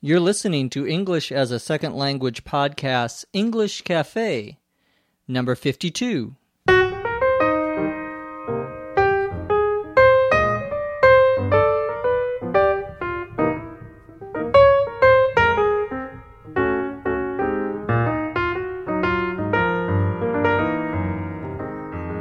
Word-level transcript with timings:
You're 0.00 0.20
listening 0.20 0.70
to 0.70 0.86
English 0.86 1.32
as 1.32 1.50
a 1.50 1.58
Second 1.58 1.92
Language 1.96 2.44
podcast, 2.44 3.24
English 3.32 3.82
Cafe, 3.82 4.56
number 5.26 5.56
52. 5.56 6.36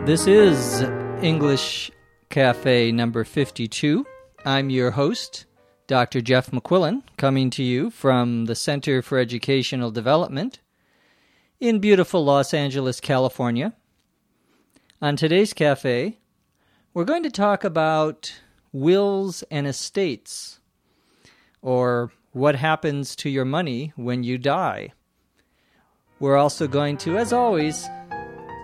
This 0.08 0.26
is 0.26 0.82
English 1.22 1.92
Cafe 2.30 2.92
number 2.92 3.24
52. 3.24 4.04
I'm 4.46 4.72
your 4.72 4.90
host, 4.90 5.46
Dr. 5.88 6.20
Jeff 6.20 6.52
McQuillan, 6.52 7.02
coming 7.16 7.50
to 7.52 7.64
you 7.64 7.90
from 7.90 8.46
the 8.46 8.56
Center 8.56 9.02
for 9.02 9.18
Educational 9.18 9.90
Development 9.90 10.60
in 11.62 11.80
beautiful 11.80 12.26
Los 12.26 12.54
Angeles, 12.54 13.00
California. 13.00 13.74
On 15.02 15.16
today's 15.16 15.54
cafe, 15.54 16.18
we're 16.94 17.06
going 17.06 17.24
to 17.24 17.32
talk 17.32 17.64
about 17.64 18.34
wills 18.74 19.44
and 19.50 19.66
estates, 19.66 20.60
or 21.62 22.12
what 22.34 22.56
happens 22.56 23.16
to 23.16 23.30
your 23.30 23.46
money 23.46 23.94
when 23.96 24.24
you 24.24 24.38
die. 24.38 24.92
We're 26.20 26.38
also 26.38 26.68
going 26.68 26.98
to, 26.98 27.18
as 27.18 27.32
always, 27.32 27.88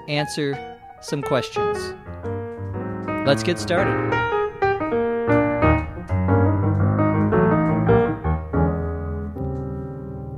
answer 0.10 0.78
some 1.02 1.22
questions. 1.22 1.94
Let's 3.26 3.44
get 3.44 3.60
started. 3.60 4.33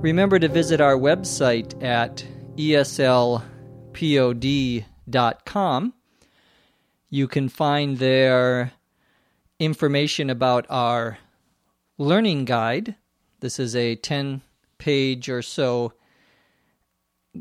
Remember 0.05 0.38
to 0.38 0.48
visit 0.48 0.80
our 0.82 0.94
website 0.94 1.84
at 1.84 2.24
eslpod.com. 2.57 3.43
You 7.10 7.27
can 7.27 7.49
find 7.49 7.98
there 7.98 8.71
information 9.60 10.29
about 10.29 10.68
our 10.70 11.18
learning 11.98 12.46
guide. 12.46 12.94
This 13.40 13.57
is 13.57 13.76
a 13.76 13.96
10 13.96 14.44
page 14.77 15.27
or 15.27 15.41
so 15.41 15.94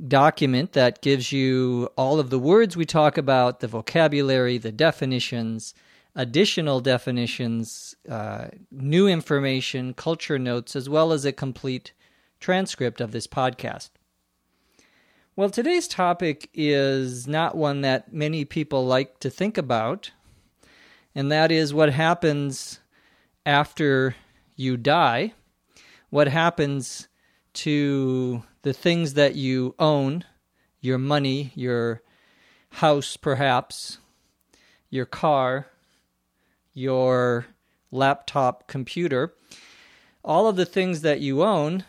document 0.09 0.73
that 0.73 1.03
gives 1.03 1.33
you 1.33 1.91
all 1.99 2.19
of 2.19 2.31
the 2.31 2.39
words 2.39 2.79
we 2.79 2.87
talk 2.87 3.19
about, 3.19 3.61
the 3.61 3.69
vocabulary, 3.69 4.57
the 4.57 4.73
definitions, 4.73 5.75
additional 6.15 6.81
definitions, 6.81 7.95
uh, 8.09 8.47
new 8.71 9.07
information, 9.07 9.93
culture 9.93 10.39
notes, 10.39 10.75
as 10.75 10.89
well 10.89 11.13
as 11.13 11.27
a 11.27 11.33
complete 11.33 11.93
transcript 12.45 13.01
of 13.01 13.11
this 13.11 13.27
podcast. 13.27 13.89
Well, 15.35 15.49
today's 15.49 15.89
topic 15.89 16.51
is 16.53 17.27
not 17.27 17.57
one 17.57 17.81
that 17.81 18.13
many 18.13 18.45
people 18.45 18.85
like 18.85 19.19
to 19.21 19.31
think 19.31 19.57
about, 19.57 20.11
and 21.15 21.33
that 21.33 21.51
is 21.51 21.73
what 21.73 21.89
happens 21.89 22.81
after 23.47 24.15
you 24.57 24.77
die. 24.77 25.33
What 26.11 26.29
happens 26.29 27.09
to 27.55 28.43
the 28.61 28.75
things 28.75 29.15
that 29.15 29.37
you 29.37 29.75
own, 29.79 30.27
your 30.83 30.99
money, 30.99 31.51
your 31.55 32.03
house, 32.69 33.17
perhaps, 33.17 33.97
your 34.91 35.07
car, 35.07 35.69
your 36.75 37.47
laptop 37.91 38.67
computer, 38.67 39.33
all 40.23 40.47
of 40.47 40.57
the 40.57 40.67
things 40.67 41.01
that 41.01 41.21
you 41.21 41.43
own, 41.43 41.85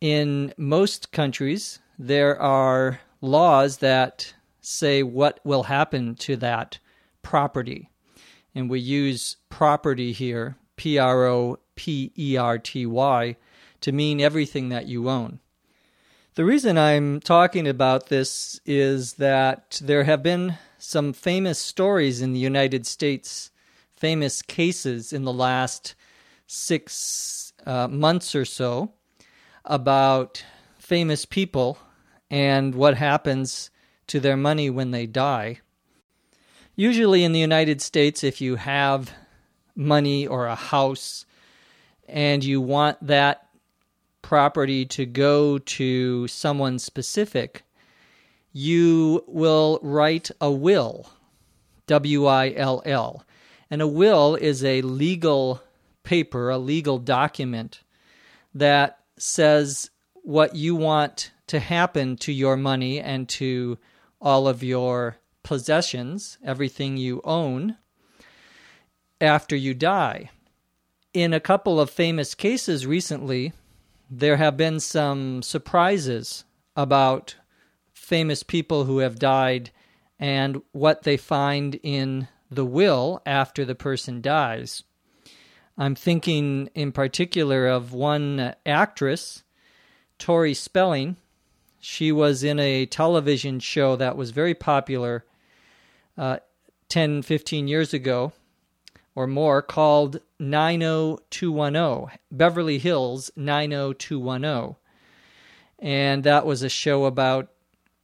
in 0.00 0.52
most 0.56 1.12
countries, 1.12 1.80
there 1.98 2.40
are 2.40 3.00
laws 3.20 3.78
that 3.78 4.34
say 4.60 5.02
what 5.02 5.40
will 5.44 5.64
happen 5.64 6.14
to 6.14 6.36
that 6.36 6.78
property. 7.22 7.90
And 8.54 8.70
we 8.70 8.80
use 8.80 9.36
property 9.48 10.12
here, 10.12 10.56
P 10.76 10.98
R 10.98 11.26
O 11.26 11.58
P 11.74 12.12
E 12.18 12.36
R 12.36 12.58
T 12.58 12.86
Y, 12.86 13.36
to 13.80 13.92
mean 13.92 14.20
everything 14.20 14.68
that 14.68 14.86
you 14.86 15.08
own. 15.08 15.40
The 16.34 16.44
reason 16.44 16.76
I'm 16.76 17.20
talking 17.20 17.68
about 17.68 18.08
this 18.08 18.60
is 18.66 19.14
that 19.14 19.80
there 19.82 20.04
have 20.04 20.22
been 20.22 20.58
some 20.78 21.12
famous 21.12 21.58
stories 21.58 22.20
in 22.20 22.32
the 22.32 22.40
United 22.40 22.86
States, 22.86 23.50
famous 23.96 24.42
cases 24.42 25.12
in 25.12 25.22
the 25.24 25.32
last 25.32 25.94
six 26.46 27.52
uh, 27.64 27.88
months 27.88 28.34
or 28.34 28.44
so 28.44 28.92
about 29.64 30.44
famous 30.78 31.24
people 31.24 31.78
and 32.30 32.74
what 32.74 32.96
happens 32.96 33.70
to 34.06 34.20
their 34.20 34.36
money 34.36 34.68
when 34.68 34.90
they 34.90 35.06
die. 35.06 35.60
Usually 36.76 37.24
in 37.24 37.32
the 37.32 37.40
United 37.40 37.80
States, 37.80 38.24
if 38.24 38.40
you 38.40 38.56
have 38.56 39.12
money 39.76 40.26
or 40.26 40.46
a 40.46 40.54
house 40.54 41.24
and 42.08 42.44
you 42.44 42.60
want 42.60 42.98
that 43.06 43.48
property 44.22 44.84
to 44.86 45.06
go 45.06 45.58
to 45.58 46.26
someone 46.28 46.78
specific, 46.78 47.62
you 48.52 49.24
will 49.26 49.78
write 49.82 50.30
a 50.40 50.50
will, 50.50 51.10
W 51.86 52.26
I 52.26 52.52
L 52.56 52.82
L. 52.84 53.24
And 53.70 53.80
a 53.82 53.86
will 53.86 54.34
is 54.34 54.64
a 54.64 54.82
legal 54.82 55.62
paper, 56.02 56.50
a 56.50 56.58
legal 56.58 56.98
document 56.98 57.80
that 58.54 58.98
says 59.16 59.90
what 60.14 60.54
you 60.54 60.74
want 60.74 61.32
to 61.46 61.60
happen 61.60 62.16
to 62.16 62.32
your 62.32 62.56
money 62.56 63.00
and 63.00 63.28
to 63.28 63.78
all 64.20 64.48
of 64.48 64.62
your 64.62 65.16
possessions, 65.42 66.38
everything 66.42 66.96
you 66.96 67.20
own, 67.24 67.76
after 69.20 69.54
you 69.54 69.74
die. 69.74 70.30
In 71.12 71.32
a 71.32 71.40
couple 71.40 71.78
of 71.78 71.90
famous 71.90 72.34
cases 72.34 72.86
recently, 72.86 73.52
there 74.10 74.36
have 74.36 74.56
been 74.56 74.80
some 74.80 75.42
surprises 75.42 76.44
about 76.76 77.36
famous 77.92 78.42
people 78.42 78.84
who 78.84 78.98
have 78.98 79.18
died 79.18 79.70
and 80.18 80.60
what 80.72 81.02
they 81.02 81.16
find 81.16 81.78
in 81.82 82.28
the 82.50 82.64
will 82.64 83.20
after 83.26 83.64
the 83.64 83.74
person 83.74 84.20
dies. 84.20 84.82
I'm 85.76 85.94
thinking 85.94 86.70
in 86.74 86.92
particular 86.92 87.66
of 87.66 87.92
one 87.92 88.54
actress, 88.64 89.42
Tori 90.18 90.54
Spelling. 90.54 91.16
She 91.80 92.12
was 92.12 92.44
in 92.44 92.60
a 92.60 92.86
television 92.86 93.58
show 93.60 93.96
that 93.96 94.16
was 94.16 94.30
very 94.30 94.54
popular 94.54 95.24
uh, 96.16 96.38
10, 96.88 97.22
15 97.22 97.66
years 97.68 97.92
ago 97.92 98.32
or 99.14 99.26
more 99.26 99.62
called 99.62 100.20
90210, 100.38 102.18
Beverly 102.30 102.78
Hills 102.78 103.30
90210. 103.36 104.76
And 105.78 106.24
that 106.24 106.46
was 106.46 106.62
a 106.62 106.68
show 106.68 107.04
about 107.04 107.50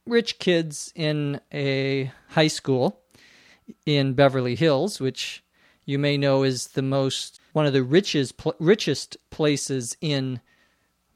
rich 0.05 0.39
kids 0.39 0.91
in 0.95 1.39
a 1.53 2.11
high 2.29 2.47
school 2.47 2.99
in 3.85 4.13
Beverly 4.13 4.55
Hills, 4.55 4.99
which 4.99 5.43
you 5.85 5.97
may 5.97 6.17
know 6.17 6.43
is 6.43 6.67
the 6.67 6.81
most 6.81 7.40
one 7.53 7.65
of 7.65 7.73
the 7.73 7.83
richest 7.83 8.41
richest 8.59 9.17
places 9.29 9.97
in 10.01 10.39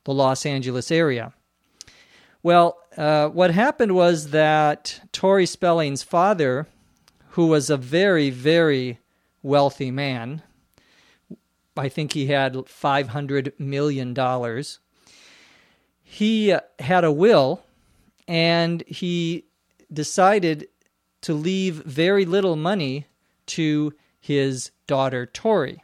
the 0.04 0.14
Los 0.14 0.46
Angeles 0.46 0.92
area. 0.92 1.34
Well, 2.44 2.78
uh, 2.96 3.30
what 3.30 3.52
happened 3.52 3.96
was 3.96 4.30
that 4.30 5.02
Tori 5.12 5.46
Spelling's 5.48 6.04
father, 6.04 6.68
who 7.30 7.48
was 7.48 7.70
a 7.70 7.78
very, 7.78 8.30
very 8.30 9.00
wealthy 9.42 9.92
man. 9.92 10.44
I 11.76 11.90
think 11.90 12.14
he 12.14 12.28
had 12.28 12.54
$500 12.54 13.60
million. 13.60 14.64
He 16.04 16.56
had 16.80 17.04
a 17.04 17.12
will 17.12 17.66
and 18.28 18.84
he 18.88 19.46
decided 19.92 20.68
to 21.22 21.34
leave 21.34 21.84
very 21.84 22.26
little 22.26 22.56
money 22.56 23.08
to 23.48 23.94
his 24.20 24.72
daughter 24.88 25.26
Tori. 25.26 25.84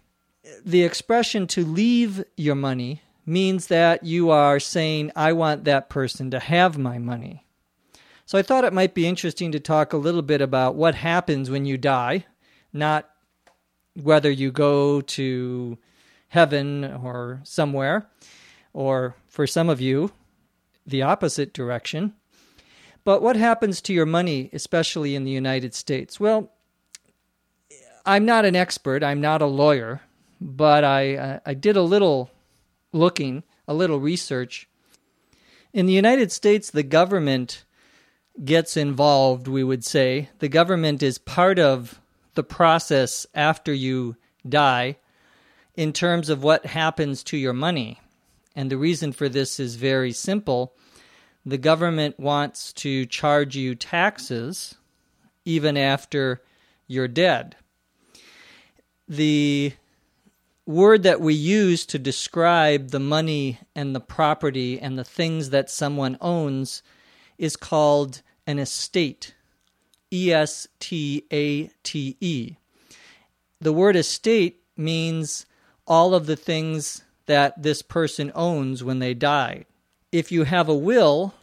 The 0.66 0.84
expression 0.84 1.48
to 1.48 1.66
leave 1.66 2.24
your 2.36 2.56
money 2.56 3.02
means 3.26 3.68
that 3.68 4.04
you 4.04 4.32
are 4.32 4.60
saying, 4.60 5.12
I 5.16 5.34
want 5.34 5.66
that 5.66 5.90
person 5.90 6.32
to 6.32 6.40
have 6.40 6.78
my 6.78 6.98
money. 6.98 7.46
So 8.26 8.38
I 8.38 8.42
thought 8.42 8.64
it 8.64 8.74
might 8.74 8.94
be 8.94 9.08
interesting 9.08 9.52
to 9.52 9.60
talk 9.60 9.94
a 9.94 9.98
little 9.98 10.22
bit 10.22 10.42
about 10.42 10.76
what 10.76 10.96
happens 10.96 11.50
when 11.50 11.66
you 11.66 11.78
die, 11.78 12.26
not 12.74 13.10
whether 13.94 14.32
you 14.32 14.52
go 14.52 15.02
to 15.02 15.78
heaven 16.30 16.86
or 16.86 17.42
somewhere, 17.44 18.08
or 18.74 19.16
for 19.28 19.46
some 19.46 19.70
of 19.70 19.82
you, 19.82 20.12
the 20.88 21.02
opposite 21.02 21.54
direction. 21.54 22.14
But 23.04 23.22
what 23.22 23.36
happens 23.36 23.82
to 23.82 23.94
your 23.94 24.06
money, 24.06 24.50
especially 24.54 25.14
in 25.14 25.24
the 25.24 25.32
United 25.32 25.74
States? 25.76 26.20
Well, 26.20 26.52
I'm 28.06 28.26
not 28.26 28.46
an 28.46 28.56
expert, 28.56 29.04
I'm 29.04 29.22
not 29.22 29.42
a 29.42 29.46
lawyer, 29.46 30.02
but 30.42 30.84
I, 30.84 31.16
uh, 31.16 31.40
I 31.46 31.54
did 31.54 31.78
a 31.78 31.82
little 31.82 32.32
looking 32.92 33.44
a 33.68 33.74
little 33.74 34.00
research. 34.00 34.68
In 35.72 35.86
the 35.86 35.94
United 35.94 36.32
States, 36.32 36.70
the 36.70 36.84
government 36.84 37.64
gets 38.44 38.76
involved, 38.76 39.48
we 39.48 39.64
would 39.64 39.86
say. 39.86 40.30
The 40.40 40.50
government 40.50 41.02
is 41.02 41.18
part 41.18 41.58
of 41.58 42.02
the 42.34 42.44
process 42.44 43.26
after 43.34 43.74
you 43.74 44.18
die 44.48 44.98
in 45.76 45.94
terms 45.94 46.30
of 46.30 46.44
what 46.44 46.66
happens 46.66 47.24
to 47.24 47.38
your 47.38 47.54
money. 47.54 48.02
And 48.56 48.70
the 48.70 48.78
reason 48.78 49.14
for 49.14 49.30
this 49.30 49.58
is 49.58 49.76
very 49.76 50.12
simple. 50.12 50.74
The 51.46 51.58
government 51.58 52.20
wants 52.20 52.74
to 52.74 53.06
charge 53.06 53.56
you 53.56 53.76
taxes 53.76 54.76
even 55.46 55.78
after 55.78 56.42
you're 56.88 57.08
dead. 57.08 57.56
The 59.08 59.74
word 60.66 61.04
that 61.04 61.22
we 61.22 61.34
use 61.34 61.86
to 61.88 62.00
describe 62.00 62.90
the 62.90 63.00
money 63.00 63.60
and 63.76 63.96
the 63.96 64.00
property 64.00 64.80
and 64.80 64.98
the 64.98 65.04
things 65.04 65.50
that 65.50 65.70
someone 65.70 66.18
owns 66.22 66.84
is 67.38 67.56
called 67.56 68.22
an 68.46 68.60
estate. 68.60 69.34
E 70.14 70.32
S 70.32 70.68
T 70.80 71.26
A 71.32 71.68
T 71.84 72.18
E. 72.20 72.56
The 73.60 73.74
word 73.74 73.96
estate 73.96 74.62
means 74.76 75.46
all 75.88 76.14
of 76.14 76.26
the 76.26 76.36
things 76.36 77.04
that 77.28 77.62
this 77.62 77.82
person 77.82 78.32
owns 78.36 78.84
when 78.84 79.00
they 79.00 79.14
die. 79.14 79.66
If 80.12 80.32
you 80.32 80.44
have 80.44 80.68
a 80.68 80.76
will, 80.76 81.34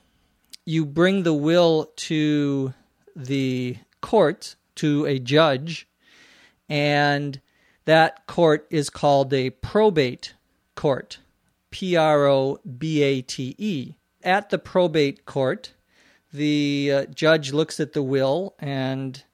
you 0.67 0.85
bring 0.85 1.23
the 1.23 1.33
will 1.33 1.91
to 1.97 2.75
the 3.17 3.79
court, 4.01 4.57
to 4.77 5.07
a 5.07 5.19
judge, 5.19 5.89
and 6.69 7.41
that 7.89 8.27
court 8.27 8.67
is 8.69 8.91
called 8.91 9.33
a 9.33 9.49
probate 9.49 10.35
court. 10.75 11.21
P 11.71 11.97
R 11.97 12.27
O 12.27 12.59
B 12.77 13.03
A 13.03 13.23
T 13.23 13.55
E. 13.57 13.95
At 14.23 14.51
the 14.51 14.59
probate 14.59 15.25
court, 15.25 15.73
the 16.31 16.93
uh, 16.93 17.05
judge 17.07 17.55
looks 17.55 17.81
at 17.81 17.95
the 17.95 18.03
will 18.03 18.55
and 18.59 19.25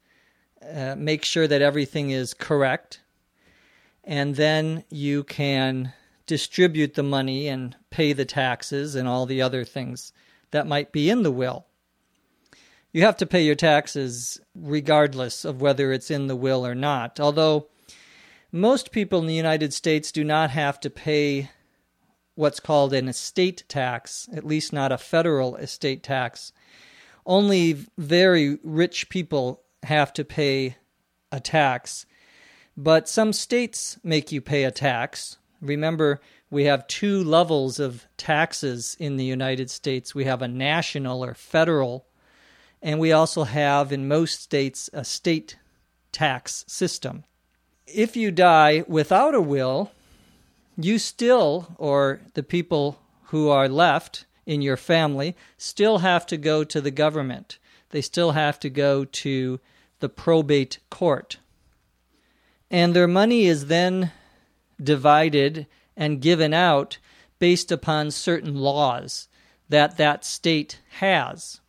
uh, 0.73 0.95
makes 0.97 1.27
sure 1.27 1.49
that 1.49 1.62
everything 1.62 2.11
is 2.11 2.33
correct. 2.33 3.01
And 4.05 4.37
then 4.37 4.85
you 4.89 5.25
can 5.25 5.93
distribute 6.25 6.95
the 6.95 7.03
money 7.03 7.49
and 7.49 7.75
pay 7.91 8.12
the 8.12 8.25
taxes 8.25 8.95
and 8.95 9.09
all 9.09 9.27
the 9.27 9.43
other 9.43 9.65
things 9.65 10.12
that 10.53 10.69
might 10.69 10.93
be 10.93 11.11
in 11.11 11.25
the 11.25 11.33
will. 11.33 11.67
You 12.93 13.03
have 13.03 13.17
to 13.17 13.27
pay 13.27 13.43
your 13.43 13.56
taxes 13.56 14.41
regardless 14.55 15.45
of 15.45 15.61
whether 15.61 15.93
it's 15.93 16.09
in 16.09 16.29
the 16.29 16.37
will 16.37 16.65
or 16.65 16.77
not. 16.77 17.19
Although 17.19 17.67
most 18.55 18.93
people 18.93 19.19
in 19.19 19.27
the 19.27 19.35
United 19.35 19.75
States 19.75 20.12
do 20.12 20.25
not 20.25 20.51
have 20.51 20.79
to 20.81 20.89
pay 20.89 21.51
what's 22.37 22.61
called 22.61 22.93
an 22.93 23.09
estate 23.09 23.65
tax, 23.69 24.29
at 24.33 24.47
least 24.47 24.73
not 24.73 24.93
a 24.93 24.99
federal 24.99 25.56
estate 25.56 26.03
tax 26.03 26.53
only 27.27 27.87
very 27.97 28.59
rich 28.62 29.09
people 29.09 29.62
have 29.85 30.12
to 30.15 30.25
pay 30.25 30.77
a 31.33 31.41
tax. 31.41 32.06
But 32.77 33.09
some 33.09 33.33
states 33.33 33.99
make 34.03 34.33
you 34.33 34.41
pay 34.41 34.65
a 34.65 34.71
tax. 34.71 35.39
Remember, 35.61 36.21
we 36.51 36.65
have 36.65 36.87
two 36.87 37.23
levels 37.25 37.79
of 37.81 38.06
taxes 38.17 38.97
in 38.99 39.17
the 39.17 39.25
United 39.25 39.71
States 39.71 40.15
we 40.15 40.25
have 40.25 40.43
a 40.43 40.49
national 40.49 41.25
or 41.25 41.35
federal, 41.35 42.06
and 42.83 43.01
we 43.01 43.12
also 43.12 43.45
have 43.45 43.93
in 43.93 44.09
most 44.09 44.41
states 44.41 44.91
a 44.93 45.05
state 45.05 45.56
tax 46.12 46.65
system. 46.69 47.25
If 47.87 48.17
you 48.17 48.31
die 48.31 48.85
without 48.89 49.35
a 49.35 49.41
will, 49.41 49.93
you 50.77 50.99
still, 50.99 51.75
or 51.79 52.21
the 52.35 52.43
people 52.43 52.99
who 53.27 53.49
are 53.49 53.69
left, 53.69 54.25
in 54.47 54.63
your 54.63 54.77
family 54.77 55.37
still 55.57 55.99
have 55.99 56.27
to 56.27 56.37
go 56.37 56.65
to 56.65 56.81
the 56.81 56.91
government. 56.91 57.59
They 57.91 58.01
still 58.01 58.33
have 58.33 58.59
to 58.61 58.71
go 58.71 59.05
to 59.05 59.61
the 60.01 60.09
probate 60.09 60.79
court. 60.91 61.39
And 62.71 62.95
their 62.95 63.07
money 63.07 63.47
is 63.47 63.67
then 63.67 64.13
divided 64.83 65.67
and 65.97 66.21
given 66.21 66.53
out 66.53 66.99
based 67.39 67.71
upon 67.71 68.11
certain 68.11 68.57
laws 68.57 69.29
that 69.69 69.97
that 69.97 70.25
state 70.25 70.81
has. 70.99 71.61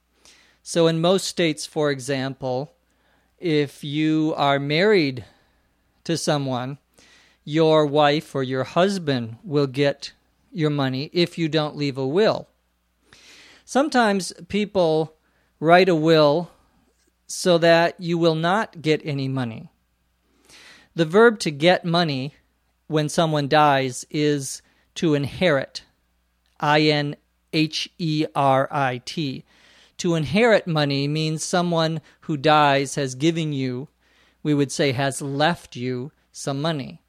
So, 0.63 0.87
in 0.87 0.99
most 0.99 1.25
states, 1.25 1.65
for 1.65 1.91
example, 1.91 2.73
if 3.39 3.83
you 3.83 4.33
are 4.35 4.57
married 4.57 5.25
to 6.05 6.17
someone, 6.17 6.77
your 7.43 7.85
wife 7.85 8.33
or 8.33 8.43
your 8.43 8.63
husband 8.63 9.37
will 9.43 9.67
get 9.67 10.13
your 10.51 10.69
money 10.69 11.09
if 11.13 11.37
you 11.37 11.47
don't 11.47 11.75
leave 11.75 11.97
a 11.97 12.07
will. 12.07 12.47
Sometimes 13.65 14.33
people 14.47 15.15
write 15.59 15.89
a 15.89 15.95
will 15.95 16.49
so 17.27 17.57
that 17.57 17.99
you 17.99 18.17
will 18.17 18.35
not 18.35 18.81
get 18.81 19.01
any 19.03 19.27
money. 19.27 19.69
The 20.95 21.05
verb 21.05 21.39
to 21.39 21.51
get 21.51 21.83
money 21.83 22.35
when 22.87 23.09
someone 23.09 23.47
dies 23.47 24.05
is 24.09 24.61
to 24.95 25.13
inherit. 25.13 25.83
I 26.59 26.81
N 26.81 27.15
H 27.51 27.89
E 27.97 28.25
R 28.35 28.67
I 28.71 29.01
T. 29.03 29.43
To 29.97 30.15
inherit 30.15 30.67
money 30.67 31.07
means 31.07 31.43
someone 31.43 32.01
who 32.21 32.37
dies 32.37 32.95
has 32.95 33.15
given 33.15 33.53
you, 33.53 33.87
we 34.45 34.53
would 34.53 34.71
say, 34.71 34.91
has 34.91 35.23
left 35.23 35.75
you 35.75 36.11
some 36.31 36.61
money. 36.61 37.01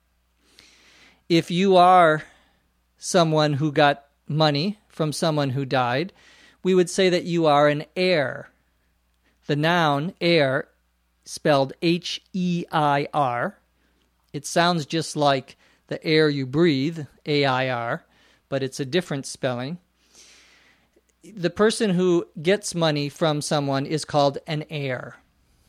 If 1.28 1.50
you 1.50 1.76
are 1.76 2.22
someone 2.96 3.52
who 3.52 3.70
got 3.72 4.06
money 4.26 4.78
from 4.88 5.12
someone 5.12 5.50
who 5.50 5.66
died, 5.66 6.14
we 6.62 6.74
would 6.74 6.88
say 6.88 7.10
that 7.10 7.24
you 7.24 7.44
are 7.44 7.68
an 7.68 7.84
heir. 7.94 8.48
The 9.48 9.54
noun 9.54 10.14
heir, 10.18 10.68
spelled 11.26 11.74
H 11.82 12.22
E 12.32 12.64
I 12.72 13.06
R, 13.12 13.58
it 14.32 14.46
sounds 14.46 14.86
just 14.86 15.14
like 15.14 15.58
the 15.88 16.02
air 16.02 16.30
you 16.30 16.46
breathe, 16.46 17.00
A 17.26 17.44
I 17.44 17.68
R, 17.68 18.06
but 18.48 18.62
it's 18.62 18.80
a 18.80 18.86
different 18.86 19.26
spelling. 19.26 19.76
The 21.22 21.50
person 21.50 21.90
who 21.90 22.28
gets 22.40 22.74
money 22.74 23.10
from 23.10 23.42
someone 23.42 23.84
is 23.84 24.06
called 24.06 24.38
an 24.46 24.64
heir. 24.70 25.16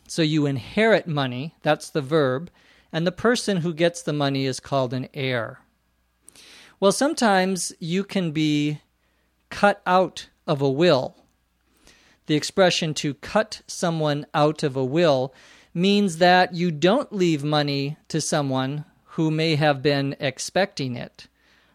So 0.08 0.22
you 0.22 0.46
inherit 0.46 1.08
money, 1.08 1.54
that's 1.62 1.90
the 1.90 2.02
verb, 2.02 2.50
and 2.92 3.06
the 3.06 3.12
person 3.12 3.58
who 3.58 3.74
gets 3.74 4.02
the 4.02 4.14
money 4.14 4.46
is 4.46 4.60
called 4.60 4.94
an 4.94 5.10
heir. 5.14 5.60
Well, 6.80 6.94
sometimes 6.94 7.74
you 7.80 8.04
can 8.04 8.32
be 8.32 8.80
cut 9.50 9.82
out 9.86 10.30
of 10.48 10.62
a 10.62 10.70
will. 10.70 11.16
The 12.28 12.36
expression 12.36 12.94
to 12.96 13.16
cut 13.16 13.62
someone 13.68 14.26
out 14.34 14.64
of 14.64 14.76
a 14.76 14.86
will 14.86 15.34
means 15.74 16.18
that 16.18 16.54
you 16.54 16.72
don't 16.72 17.12
leave 17.12 17.44
money 17.44 17.98
to 18.08 18.22
someone 18.22 18.86
who 19.12 19.30
may 19.30 19.56
have 19.56 19.82
been 19.82 20.16
expecting 20.20 20.96
it, 20.96 21.28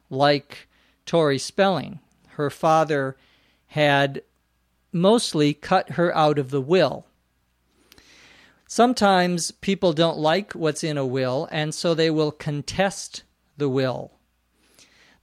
like 0.09 0.69
Tori 1.05 1.39
Spelling. 1.39 2.01
Her 2.29 2.51
father 2.51 3.17
had 3.69 4.23
mostly 4.93 5.53
cut 5.53 5.91
her 5.91 6.15
out 6.17 6.39
of 6.39 6.51
the 6.51 6.61
will. 6.61 7.07
Sometimes 8.75 9.51
people 9.51 9.93
don't 9.93 10.17
like 10.17 10.55
what's 10.55 10.83
in 10.83 10.97
a 10.97 11.05
will, 11.05 11.47
and 11.53 11.75
so 11.75 11.93
they 11.93 12.09
will 12.09 12.33
contest 12.33 13.23
the 13.59 13.69
will. 13.69 14.13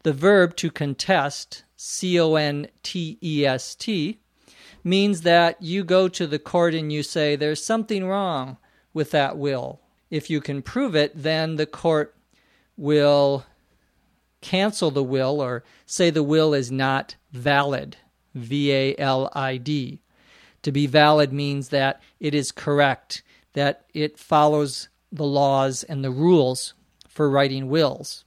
The 0.03 0.13
verb 0.13 0.56
to 0.58 0.70
contest 0.70 1.63
C 1.75 2.20
O 2.20 2.36
N 2.36 2.68
T 2.84 3.18
E 3.24 3.48
S 3.48 3.74
T, 3.74 4.20
means 4.84 5.22
that 5.22 5.60
you 5.63 5.84
go 5.84 6.08
to 6.08 6.27
the 6.27 6.38
court 6.38 6.75
and 6.75 6.94
you 6.94 7.01
say, 7.01 7.36
There's 7.36 7.65
something 7.65 8.06
wrong 8.06 8.58
with 8.94 9.10
that 9.10 9.36
will. 9.36 9.82
If 10.12 10.29
you 10.29 10.41
can 10.41 10.62
prove 10.62 10.96
it, 10.96 11.13
then 11.15 11.56
the 11.56 11.65
court 11.65 12.15
will 12.77 13.48
cancel 14.41 14.91
the 14.91 15.01
will 15.03 15.41
or 15.41 15.63
say 15.88 16.12
the 16.12 16.22
will 16.22 16.53
is 16.53 16.72
not 16.72 17.15
valid. 17.32 17.98
V 18.36 18.72
A 18.72 18.96
L 19.00 19.32
I 19.34 19.58
D. 19.58 20.03
To 20.62 20.72
be 20.72 20.86
valid 20.86 21.34
means 21.34 21.70
that 21.70 22.00
it 22.20 22.36
is 22.36 22.51
correct, 22.51 23.24
that 23.53 23.86
it 23.94 24.18
follows 24.18 24.89
the 25.12 25.25
laws 25.25 25.84
and 25.84 26.03
the 26.03 26.12
rules 26.12 26.74
for 27.08 27.29
writing 27.29 27.70
wills. 27.70 28.24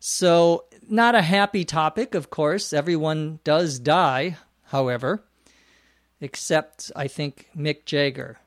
So 0.00 0.64
not 0.88 1.14
a 1.14 1.22
happy 1.22 1.64
topic, 1.64 2.14
of 2.14 2.30
course. 2.30 2.72
Everyone 2.72 3.40
does 3.44 3.78
die, 3.78 4.36
however, 4.64 5.24
except, 6.20 6.92
I 6.94 7.08
think, 7.08 7.48
Mick 7.56 7.84
Jagger. 7.84 8.38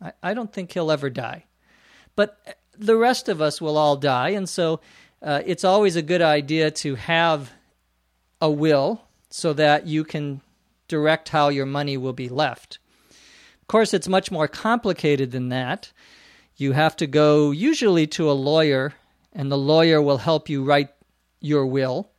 I, 0.00 0.12
I 0.22 0.34
don't 0.34 0.52
think 0.52 0.72
he'll 0.72 0.90
ever 0.90 1.10
die. 1.10 1.44
But 2.16 2.58
the 2.76 2.96
rest 2.96 3.28
of 3.28 3.40
us 3.40 3.60
will 3.60 3.76
all 3.76 3.96
die, 3.96 4.30
and 4.30 4.48
so 4.48 4.80
uh, 5.22 5.42
it's 5.46 5.64
always 5.64 5.96
a 5.96 6.02
good 6.02 6.22
idea 6.22 6.70
to 6.70 6.94
have 6.96 7.52
a 8.40 8.50
will 8.50 9.02
so 9.30 9.52
that 9.52 9.86
you 9.86 10.04
can 10.04 10.40
direct 10.88 11.30
how 11.30 11.48
your 11.48 11.66
money 11.66 11.96
will 11.96 12.12
be 12.12 12.28
left. 12.28 12.78
Of 13.66 13.68
course, 13.68 13.92
it's 13.92 14.08
much 14.08 14.30
more 14.30 14.46
complicated 14.48 15.32
than 15.32 15.48
that. 15.48 15.92
You 16.56 16.72
have 16.72 16.96
to 16.96 17.06
go 17.06 17.50
usually 17.50 18.06
to 18.08 18.30
a 18.30 18.32
lawyer, 18.32 18.94
and 19.32 19.50
the 19.50 19.58
lawyer 19.58 20.00
will 20.00 20.18
help 20.18 20.48
you 20.48 20.62
write 20.62 20.90
your 21.40 21.66
will. 21.66 22.10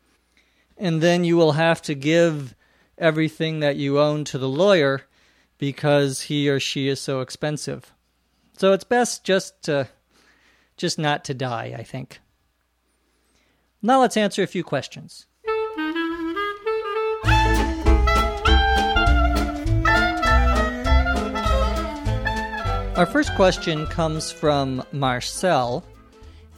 and 0.77 1.01
then 1.01 1.23
you 1.23 1.35
will 1.37 1.53
have 1.53 1.81
to 1.81 1.95
give 1.95 2.55
everything 2.97 3.59
that 3.59 3.75
you 3.75 3.99
own 3.99 4.23
to 4.25 4.37
the 4.37 4.49
lawyer 4.49 5.03
because 5.57 6.21
he 6.23 6.49
or 6.49 6.59
she 6.59 6.87
is 6.87 6.99
so 6.99 7.21
expensive. 7.21 7.93
So 8.57 8.73
it's 8.73 8.83
best 8.83 9.23
just 9.23 9.63
to 9.63 9.87
just 10.75 10.99
not 10.99 11.23
to 11.25 11.33
die, 11.33 11.75
I 11.77 11.83
think. 11.83 12.19
Now 13.81 14.01
let's 14.01 14.17
answer 14.17 14.43
a 14.43 14.47
few 14.47 14.63
questions. 14.63 15.26
Our 22.97 23.05
first 23.05 23.35
question 23.35 23.85
comes 23.85 24.31
from 24.31 24.83
Marcel, 24.91 25.85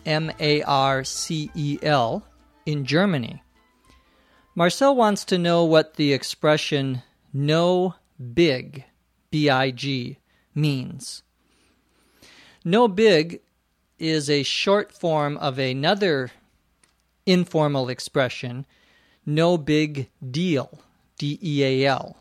M 0.05 0.31
A 0.39 0.61
R 0.63 1.03
C 1.03 1.51
E 1.53 1.77
L, 1.81 2.25
in 2.65 2.85
Germany. 2.85 3.43
Marcel 4.55 4.95
wants 4.95 5.25
to 5.25 5.37
know 5.37 5.65
what 5.65 5.95
the 5.95 6.13
expression 6.13 7.03
no 7.33 7.95
big, 8.33 8.85
B 9.29 9.49
I 9.49 9.71
G, 9.71 10.19
means. 10.55 11.23
No 12.63 12.87
big 12.87 13.41
is 13.97 14.29
a 14.29 14.43
short 14.43 14.93
form 14.93 15.35
of 15.39 15.59
another 15.59 16.31
informal 17.25 17.89
expression, 17.89 18.65
no 19.25 19.57
big 19.57 20.09
deal, 20.31 20.79
D 21.17 21.37
E 21.43 21.65
A 21.65 21.85
L. 21.85 22.15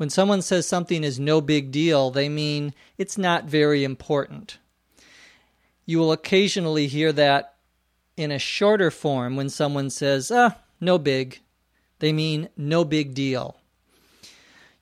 When 0.00 0.08
someone 0.08 0.40
says 0.40 0.66
something 0.66 1.04
is 1.04 1.20
no 1.20 1.42
big 1.42 1.70
deal, 1.70 2.10
they 2.10 2.30
mean 2.30 2.72
it's 2.96 3.18
not 3.18 3.44
very 3.44 3.84
important. 3.84 4.56
You 5.84 5.98
will 5.98 6.10
occasionally 6.10 6.86
hear 6.86 7.12
that 7.12 7.56
in 8.16 8.32
a 8.32 8.38
shorter 8.38 8.90
form 8.90 9.36
when 9.36 9.50
someone 9.50 9.90
says, 9.90 10.30
ah, 10.30 10.56
no 10.80 10.96
big. 10.96 11.40
They 11.98 12.14
mean 12.14 12.48
no 12.56 12.82
big 12.82 13.12
deal. 13.12 13.58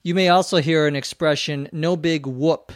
You 0.03 0.15
may 0.15 0.29
also 0.29 0.61
hear 0.61 0.87
an 0.87 0.95
expression, 0.95 1.67
no 1.73 1.97
big 1.97 2.25
whoop. 2.25 2.71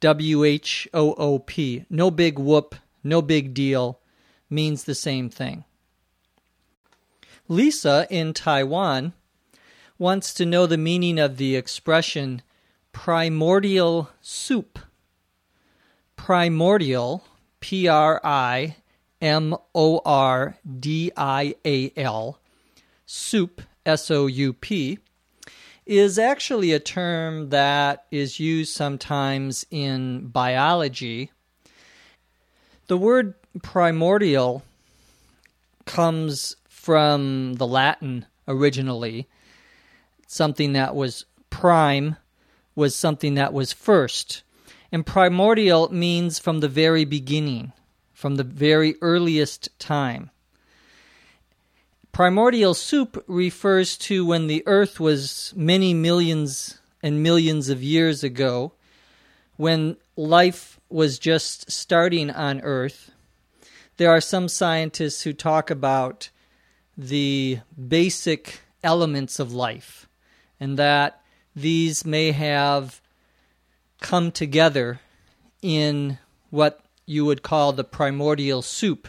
W 0.00 0.44
H 0.44 0.86
O 0.92 1.14
O 1.14 1.38
P. 1.38 1.86
No 1.88 2.10
big 2.10 2.38
whoop, 2.38 2.74
no 3.02 3.22
big 3.22 3.54
deal 3.54 3.98
means 4.50 4.84
the 4.84 4.94
same 4.94 5.30
thing. 5.30 5.64
Lisa 7.48 8.06
in 8.10 8.34
Taiwan 8.34 9.14
wants 9.98 10.32
to 10.34 10.46
know 10.46 10.66
the 10.66 10.78
meaning 10.78 11.18
of 11.18 11.36
the 11.36 11.56
expression 11.56 12.42
primordial 12.92 14.10
soup. 14.20 14.78
Primordial, 16.16 17.24
P 17.60 17.88
R 17.88 18.20
I 18.24 18.76
M 19.20 19.56
O 19.74 20.00
R 20.04 20.56
D 20.78 21.12
I 21.16 21.54
A 21.64 21.92
L, 21.96 22.38
soup, 23.06 23.62
S 23.84 24.10
O 24.10 24.26
U 24.26 24.52
P, 24.52 24.98
is 25.86 26.18
actually 26.18 26.72
a 26.72 26.80
term 26.80 27.48
that 27.50 28.04
is 28.10 28.38
used 28.38 28.74
sometimes 28.74 29.66
in 29.70 30.28
biology. 30.28 31.30
The 32.86 32.98
word 32.98 33.34
primordial 33.62 34.62
comes 35.84 36.56
from 36.68 37.54
the 37.54 37.66
Latin 37.66 38.26
originally 38.46 39.28
something 40.28 40.74
that 40.74 40.94
was 40.94 41.24
prime 41.50 42.16
was 42.76 42.94
something 42.94 43.34
that 43.34 43.52
was 43.52 43.72
first. 43.72 44.42
And 44.92 45.04
primordial 45.04 45.92
means 45.92 46.38
from 46.38 46.60
the 46.60 46.68
very 46.68 47.04
beginning, 47.04 47.72
from 48.12 48.36
the 48.36 48.44
very 48.44 48.94
earliest 49.02 49.76
time. 49.80 50.30
Primordial 52.12 52.74
soup 52.74 53.24
refers 53.26 53.96
to 53.98 54.24
when 54.24 54.46
the 54.46 54.62
earth 54.66 55.00
was 55.00 55.52
many 55.56 55.94
millions 55.94 56.78
and 57.02 57.22
millions 57.22 57.68
of 57.68 57.82
years 57.82 58.22
ago, 58.22 58.72
when 59.56 59.96
life 60.16 60.78
was 60.88 61.18
just 61.18 61.70
starting 61.70 62.30
on 62.30 62.60
earth. 62.60 63.10
There 63.96 64.10
are 64.10 64.20
some 64.20 64.48
scientists 64.48 65.22
who 65.22 65.32
talk 65.32 65.70
about 65.70 66.30
the 66.96 67.60
basic 67.76 68.60
elements 68.82 69.38
of 69.38 69.52
life 69.52 70.07
and 70.60 70.78
that 70.78 71.20
these 71.54 72.04
may 72.04 72.32
have 72.32 73.00
come 74.00 74.30
together 74.30 75.00
in 75.62 76.18
what 76.50 76.80
you 77.06 77.24
would 77.24 77.42
call 77.42 77.72
the 77.72 77.84
primordial 77.84 78.62
soup, 78.62 79.08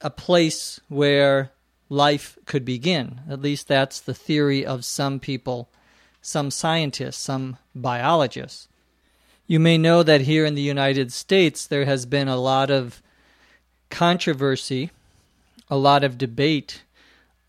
a 0.00 0.10
place 0.10 0.80
where 0.88 1.50
life 1.88 2.38
could 2.46 2.64
begin. 2.64 3.20
At 3.28 3.40
least 3.40 3.68
that's 3.68 4.00
the 4.00 4.14
theory 4.14 4.64
of 4.64 4.84
some 4.84 5.18
people, 5.18 5.68
some 6.22 6.50
scientists, 6.50 7.18
some 7.18 7.56
biologists. 7.74 8.68
You 9.46 9.58
may 9.58 9.78
know 9.78 10.02
that 10.04 10.22
here 10.22 10.44
in 10.44 10.54
the 10.54 10.62
United 10.62 11.12
States 11.12 11.66
there 11.66 11.84
has 11.84 12.06
been 12.06 12.28
a 12.28 12.36
lot 12.36 12.70
of 12.70 13.02
controversy, 13.90 14.90
a 15.68 15.76
lot 15.76 16.04
of 16.04 16.18
debate 16.18 16.82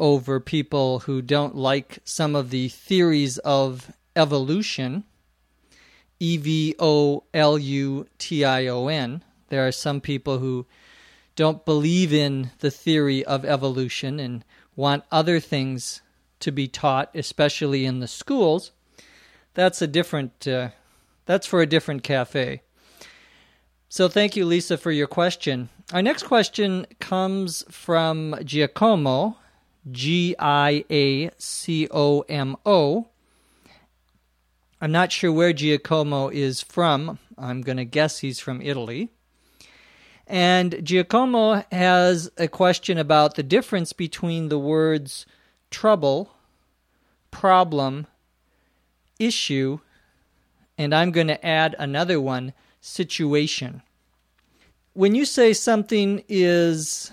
over 0.01 0.41
people 0.41 0.99
who 0.99 1.21
don't 1.21 1.55
like 1.55 1.99
some 2.03 2.35
of 2.35 2.49
the 2.49 2.67
theories 2.67 3.37
of 3.37 3.93
evolution. 4.15 5.05
E 6.19 6.37
V 6.37 6.75
O 6.77 7.23
L 7.33 7.57
U 7.57 8.07
T 8.17 8.43
I 8.43 8.67
O 8.67 8.87
N. 8.87 9.23
There 9.49 9.65
are 9.65 9.71
some 9.71 10.01
people 10.01 10.39
who 10.39 10.65
don't 11.35 11.65
believe 11.65 12.13
in 12.13 12.51
the 12.59 12.71
theory 12.71 13.23
of 13.25 13.45
evolution 13.45 14.19
and 14.19 14.43
want 14.75 15.03
other 15.11 15.39
things 15.39 16.01
to 16.39 16.51
be 16.51 16.67
taught, 16.67 17.09
especially 17.15 17.85
in 17.85 17.99
the 17.99 18.07
schools. 18.07 18.71
That's 19.53 19.81
a 19.81 19.87
different. 19.87 20.47
Uh, 20.47 20.69
that's 21.25 21.47
for 21.47 21.61
a 21.61 21.67
different 21.67 22.03
cafe. 22.03 22.61
So 23.89 24.07
thank 24.07 24.35
you, 24.35 24.45
Lisa, 24.45 24.77
for 24.77 24.91
your 24.91 25.07
question. 25.07 25.69
Our 25.91 26.01
next 26.01 26.23
question 26.23 26.85
comes 26.99 27.65
from 27.69 28.35
Giacomo, 28.43 29.37
G 29.89 30.35
I 30.37 30.85
A 30.89 31.31
C 31.37 31.87
O 31.89 32.21
M 32.21 32.55
O. 32.65 33.07
I'm 34.79 34.91
not 34.91 35.11
sure 35.11 35.31
where 35.31 35.53
Giacomo 35.53 36.29
is 36.29 36.61
from. 36.61 37.19
I'm 37.37 37.61
going 37.61 37.77
to 37.77 37.85
guess 37.85 38.19
he's 38.19 38.39
from 38.39 38.61
Italy. 38.61 39.09
And 40.27 40.83
Giacomo 40.83 41.63
has 41.71 42.31
a 42.37 42.47
question 42.47 42.97
about 42.97 43.35
the 43.35 43.43
difference 43.43 43.93
between 43.93 44.49
the 44.49 44.59
words 44.59 45.25
trouble, 45.69 46.33
problem, 47.31 48.07
issue, 49.19 49.79
and 50.77 50.95
I'm 50.95 51.11
going 51.11 51.27
to 51.27 51.45
add 51.45 51.75
another 51.77 52.19
one 52.19 52.53
situation. 52.79 53.81
When 54.93 55.15
you 55.15 55.25
say 55.25 55.53
something 55.53 56.23
is 56.27 57.11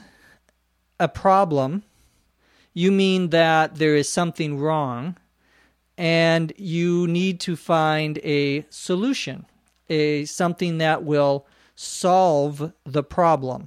a 0.99 1.09
problem, 1.09 1.85
you 2.79 2.93
mean 2.93 3.31
that 3.31 3.75
there 3.75 3.97
is 3.97 4.09
something 4.09 4.57
wrong 4.57 5.17
and 5.97 6.53
you 6.57 7.09
need 7.09 7.41
to 7.41 7.57
find 7.57 8.19
a 8.19 8.65
solution, 8.71 9.47
a 9.89 10.25
something 10.27 10.79
that 10.79 11.03
will 11.03 11.45
solve 11.75 12.73
the 12.87 13.03
problem. 13.03 13.67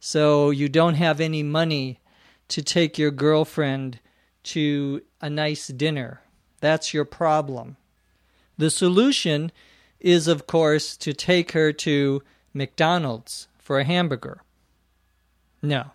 So 0.00 0.48
you 0.48 0.70
don't 0.70 0.94
have 0.94 1.20
any 1.20 1.42
money 1.42 2.00
to 2.48 2.62
take 2.62 2.96
your 2.96 3.10
girlfriend 3.10 4.00
to 4.44 5.02
a 5.20 5.28
nice 5.28 5.68
dinner. 5.68 6.22
That's 6.60 6.94
your 6.94 7.04
problem. 7.04 7.76
The 8.56 8.70
solution 8.70 9.52
is, 10.00 10.26
of 10.26 10.46
course, 10.46 10.96
to 10.96 11.12
take 11.12 11.52
her 11.52 11.74
to 11.74 12.22
McDonald's 12.54 13.48
for 13.58 13.78
a 13.78 13.84
hamburger. 13.84 14.40
No, 15.60 15.90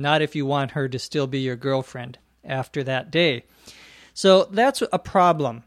not 0.00 0.22
if 0.22 0.34
you 0.34 0.46
want 0.46 0.72
her 0.72 0.88
to 0.88 0.98
still 0.98 1.26
be 1.26 1.40
your 1.40 1.56
girlfriend 1.56 2.18
after 2.44 2.82
that 2.84 3.10
day. 3.10 3.44
So 4.14 4.44
that's 4.50 4.82
a 4.92 4.98
problem. 4.98 5.64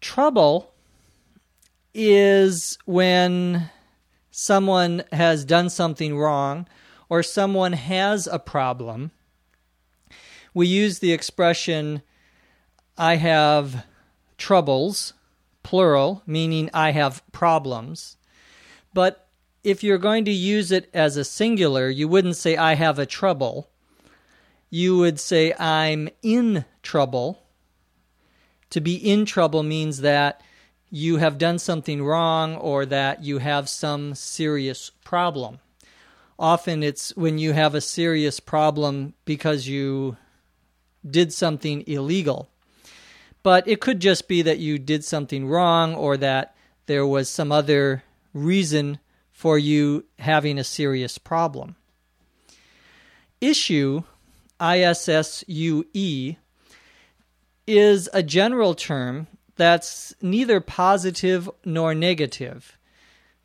Trouble 0.00 0.72
is 1.94 2.78
when 2.84 3.70
someone 4.30 5.04
has 5.12 5.44
done 5.44 5.70
something 5.70 6.18
wrong 6.18 6.66
or 7.08 7.22
someone 7.22 7.74
has 7.74 8.26
a 8.26 8.38
problem. 8.38 9.10
We 10.54 10.66
use 10.66 10.98
the 10.98 11.12
expression, 11.12 12.02
I 12.98 13.16
have 13.16 13.86
troubles, 14.38 15.12
plural, 15.62 16.22
meaning 16.26 16.68
I 16.74 16.90
have 16.90 17.22
problems. 17.32 18.16
But 18.92 19.28
if 19.64 19.84
you're 19.84 19.98
going 19.98 20.24
to 20.24 20.32
use 20.32 20.72
it 20.72 20.90
as 20.92 21.16
a 21.16 21.24
singular, 21.24 21.88
you 21.88 22.08
wouldn't 22.08 22.36
say, 22.36 22.56
I 22.56 22.74
have 22.74 22.98
a 22.98 23.06
trouble. 23.06 23.68
You 24.70 24.98
would 24.98 25.20
say, 25.20 25.54
I'm 25.58 26.08
in 26.22 26.64
trouble. 26.82 27.42
To 28.70 28.80
be 28.80 28.96
in 28.96 29.24
trouble 29.24 29.62
means 29.62 30.00
that 30.00 30.42
you 30.90 31.18
have 31.18 31.38
done 31.38 31.58
something 31.58 32.02
wrong 32.02 32.56
or 32.56 32.84
that 32.86 33.22
you 33.22 33.38
have 33.38 33.68
some 33.68 34.14
serious 34.14 34.90
problem. 35.04 35.58
Often 36.38 36.82
it's 36.82 37.16
when 37.16 37.38
you 37.38 37.52
have 37.52 37.74
a 37.74 37.80
serious 37.80 38.40
problem 38.40 39.14
because 39.24 39.68
you 39.68 40.16
did 41.08 41.32
something 41.32 41.84
illegal. 41.86 42.48
But 43.42 43.66
it 43.68 43.80
could 43.80 44.00
just 44.00 44.28
be 44.28 44.42
that 44.42 44.58
you 44.58 44.78
did 44.78 45.04
something 45.04 45.46
wrong 45.46 45.94
or 45.94 46.16
that 46.16 46.54
there 46.86 47.06
was 47.06 47.28
some 47.28 47.52
other 47.52 48.04
reason 48.34 48.98
for 49.42 49.58
you 49.58 50.04
having 50.20 50.56
a 50.56 50.62
serious 50.62 51.18
problem. 51.18 51.74
Issue, 53.40 54.04
I 54.60 54.78
S 54.78 55.08
S 55.08 55.42
U 55.48 55.84
E, 55.92 56.36
is 57.66 58.08
a 58.12 58.22
general 58.22 58.76
term 58.76 59.26
that's 59.56 60.14
neither 60.22 60.60
positive 60.60 61.50
nor 61.64 61.92
negative. 61.92 62.78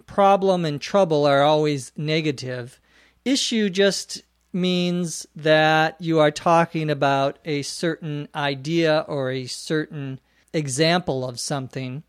Problem 0.06 0.66
and 0.66 0.80
trouble 0.80 1.26
are 1.26 1.42
always 1.42 1.92
negative. 1.98 2.80
Issue 3.26 3.68
just 3.68 4.22
means 4.54 5.26
that 5.36 6.00
you 6.00 6.20
are 6.20 6.30
talking 6.30 6.92
about 6.92 7.40
a 7.44 7.64
certain 7.64 8.28
idea 8.36 9.04
or 9.08 9.32
a 9.32 9.48
certain 9.48 10.20
example 10.54 11.28
of 11.28 11.40
something. 11.40 12.04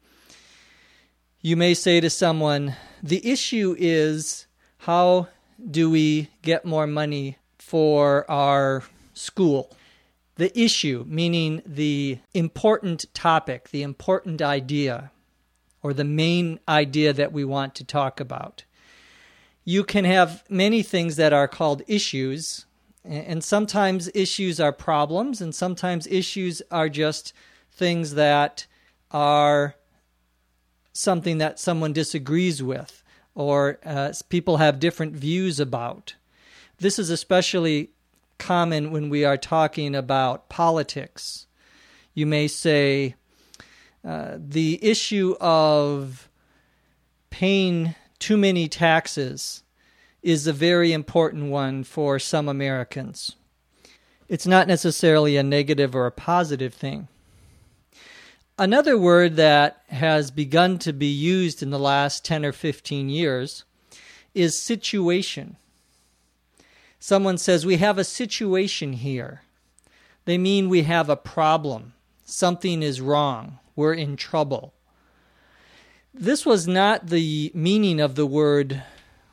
You 1.41 1.57
may 1.57 1.75
say 1.75 2.01
to 2.01 2.11
someone, 2.11 2.75
The 3.01 3.25
issue 3.25 3.77
is 3.79 4.49
how 4.79 5.29
do 5.71 5.89
we 5.89 6.31
get 6.43 6.65
more 6.65 6.89
money 6.89 7.39
for 7.59 8.29
our 8.29 8.83
school? 9.15 9.71
The 10.35 10.57
issue, 10.59 11.05
meaning 11.07 11.63
the 11.65 12.19
important 12.35 13.07
topic, 13.15 13.71
the 13.71 13.83
important 13.83 14.43
idea, 14.43 15.13
or 15.81 15.95
the 15.95 16.03
main 16.03 16.59
idea 16.69 17.13
that 17.13 17.33
we 17.33 17.45
want 17.45 17.77
to 17.77 17.85
talk 17.85 18.19
about. 18.19 18.65
You 19.65 19.85
can 19.85 20.05
have 20.05 20.43
many 20.49 20.83
things 20.83 21.15
that 21.17 21.33
are 21.33 21.47
called 21.47 21.83
issues, 21.87 22.67
and 23.05 23.45
sometimes 23.45 24.11
issues 24.13 24.59
are 24.59 24.73
problems, 24.73 25.41
and 25.41 25.55
sometimes 25.55 26.09
issues 26.09 26.63
are 26.73 26.89
just 26.89 27.33
things 27.71 28.15
that 28.15 28.67
are 29.13 29.77
something 30.99 31.39
that 31.39 31.61
someone 31.61 31.93
disagrees 31.93 32.61
with 32.61 33.05
or 33.35 33.79
uh, 33.85 34.13
people 34.29 34.57
have 34.57 34.81
different 34.81 35.15
views 35.15 35.61
about. 35.61 36.15
This 36.79 36.99
is 36.99 37.09
especially 37.09 37.91
common 38.39 38.91
when 38.91 39.09
we 39.09 39.25
are 39.25 39.37
talking 39.37 39.95
about 39.95 40.49
politics. 40.49 41.47
You 42.15 42.27
may 42.27 42.49
say 42.49 43.15
uh, 44.05 44.39
the 44.39 44.85
issue 44.85 45.37
of 45.41 46.29
paying 47.31 47.95
too 48.19 48.37
many 48.37 48.67
taxes 48.67 49.63
is 50.21 50.49
a 50.49 50.53
very 50.53 50.93
important 50.93 51.51
one 51.51 51.85
for 51.85 52.19
some 52.19 52.49
Americans. 52.49 53.37
It's 54.29 54.49
not 54.49 54.67
necessarily 54.67 55.37
a 55.37 55.45
negative 55.45 55.95
or 55.95 56.07
a 56.07 56.13
positive 56.13 56.75
thing. 56.75 57.07
Another 58.61 58.99
word 58.99 59.37
that 59.37 59.85
has 59.89 60.33
begun 60.33 60.79
to 60.81 60.93
be 60.93 61.07
used 61.07 61.63
in 61.63 61.71
the 61.71 61.79
last 61.79 62.25
10 62.25 62.45
or 62.45 62.51
15 62.51 63.09
years 63.09 63.63
is 64.35 64.61
situation. 64.61 65.57
Someone 66.99 67.39
says, 67.39 67.65
We 67.65 67.77
have 67.77 67.99
a 67.99 68.05
situation 68.05 68.95
here. 68.95 69.43
They 70.25 70.39
mean 70.39 70.69
we 70.69 70.83
have 70.83 71.09
a 71.09 71.15
problem. 71.15 71.95
Something 72.25 72.83
is 72.83 73.01
wrong. 73.01 73.61
We're 73.77 73.95
in 73.95 74.17
trouble. 74.17 74.75
This 76.13 76.45
was 76.45 76.67
not 76.67 77.07
the 77.07 77.53
meaning 77.55 78.01
of 78.01 78.17
the 78.17 78.27
word 78.27 78.83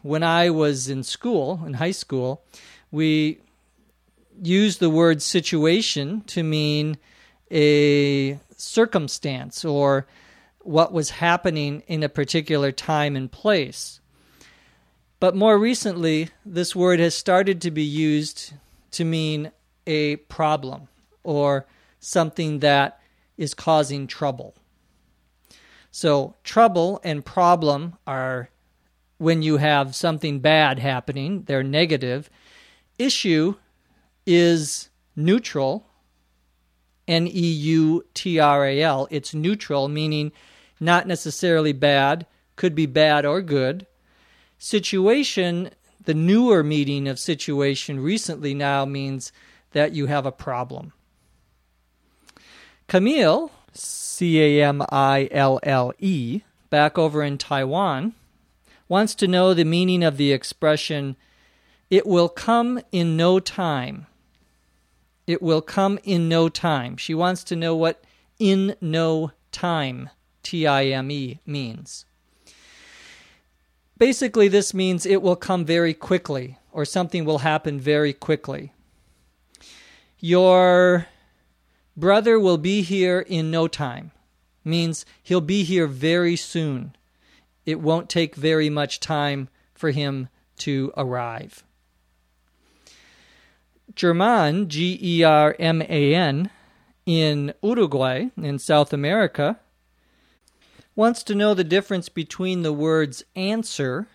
when 0.03 0.21
I 0.21 0.51
was 0.51 0.87
in 0.87 1.01
school, 1.01 1.63
in 1.65 1.73
high 1.73 1.91
school. 1.91 2.43
We 2.91 3.39
used 4.39 4.79
the 4.79 4.91
word 4.91 5.23
situation 5.23 6.21
to 6.27 6.43
mean 6.43 6.97
a 7.49 8.39
circumstance 8.55 9.63
or 9.65 10.07
what 10.59 10.91
was 10.91 11.11
happening 11.11 11.83
in 11.87 12.03
a 12.03 12.09
particular 12.09 12.71
time 12.71 13.15
and 13.15 13.31
place. 13.31 13.99
But 15.19 15.35
more 15.35 15.57
recently, 15.57 16.29
this 16.45 16.75
word 16.75 16.99
has 16.99 17.15
started 17.15 17.61
to 17.61 17.71
be 17.71 17.83
used 17.83 18.53
to 18.91 19.05
mean 19.05 19.51
a 19.87 20.17
problem 20.17 20.87
or 21.23 21.65
something 21.99 22.59
that 22.59 22.99
is 23.37 23.53
causing 23.53 24.07
trouble. 24.07 24.55
So, 25.91 26.35
trouble 26.43 26.99
and 27.03 27.25
problem 27.25 27.95
are 28.05 28.49
when 29.17 29.41
you 29.41 29.57
have 29.57 29.95
something 29.95 30.39
bad 30.39 30.79
happening, 30.79 31.43
they're 31.43 31.63
negative. 31.63 32.29
Issue 32.99 33.55
is 34.25 34.89
neutral 35.15 35.87
N 37.07 37.27
E 37.27 37.31
U 37.31 38.05
T 38.13 38.39
R 38.39 38.65
A 38.65 38.81
L. 38.81 39.07
It's 39.11 39.33
neutral, 39.33 39.87
meaning 39.87 40.31
not 40.79 41.07
necessarily 41.07 41.73
bad, 41.73 42.25
could 42.55 42.75
be 42.75 42.85
bad 42.85 43.25
or 43.25 43.41
good. 43.41 43.85
Situation, 44.57 45.69
the 46.03 46.13
newer 46.13 46.63
meaning 46.63 47.07
of 47.07 47.19
situation 47.19 47.99
recently 47.99 48.53
now 48.53 48.85
means 48.85 49.31
that 49.71 49.93
you 49.93 50.05
have 50.07 50.25
a 50.25 50.31
problem. 50.31 50.93
Camille, 52.87 53.51
C 53.73 54.41
A 54.41 54.63
M 54.63 54.81
I 54.89 55.27
L 55.31 55.59
L 55.63 55.93
E, 55.99 56.41
back 56.69 56.97
over 56.97 57.23
in 57.23 57.37
Taiwan, 57.37 58.13
wants 58.87 59.15
to 59.15 59.27
know 59.27 59.53
the 59.53 59.65
meaning 59.65 60.03
of 60.03 60.17
the 60.17 60.31
expression, 60.31 61.15
it 61.89 62.05
will 62.05 62.29
come 62.29 62.79
in 62.91 63.17
no 63.17 63.39
time. 63.39 64.07
It 65.27 65.41
will 65.41 65.61
come 65.61 65.99
in 66.03 66.29
no 66.29 66.49
time. 66.49 66.97
She 66.97 67.13
wants 67.13 67.43
to 67.45 67.55
know 67.55 67.75
what 67.75 68.03
in 68.37 68.75
no 68.79 69.31
time, 69.51 70.09
T 70.43 70.67
I 70.67 70.85
M 70.85 71.09
E, 71.09 71.39
means. 71.45 72.05
Basically, 73.97 74.47
this 74.47 74.73
means 74.73 75.05
it 75.05 75.21
will 75.21 75.37
come 75.37 75.65
very 75.65 75.93
quickly, 75.93 76.57
or 76.71 76.85
something 76.85 77.25
will 77.25 77.39
happen 77.39 77.79
very 77.79 78.13
quickly. 78.13 78.73
Your 80.19 81.07
brother 81.95 82.39
will 82.39 82.57
be 82.57 82.81
here 82.81 83.21
in 83.21 83.49
no 83.49 83.67
time, 83.67 84.11
means 84.63 85.05
he'll 85.23 85.41
be 85.41 85.63
here 85.63 85.87
very 85.87 86.35
soon. 86.35 86.95
It 87.65 87.79
won't 87.79 88.09
take 88.09 88.35
very 88.35 88.69
much 88.69 88.99
time 88.99 89.49
for 89.73 89.91
him 89.91 90.29
to 90.57 90.91
arrive. 90.97 91.63
German, 93.95 94.69
G 94.69 94.97
E 95.01 95.23
R 95.23 95.55
M 95.59 95.81
A 95.81 96.15
N, 96.15 96.49
in 97.05 97.53
Uruguay, 97.61 98.27
in 98.37 98.59
South 98.59 98.93
America, 98.93 99.59
wants 100.95 101.23
to 101.23 101.35
know 101.35 101.53
the 101.53 101.63
difference 101.63 102.09
between 102.09 102.61
the 102.61 102.73
words 102.73 103.23
answer, 103.35 104.07